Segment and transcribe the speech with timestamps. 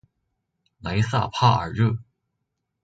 [0.79, 1.99] 莱塞帕尔热。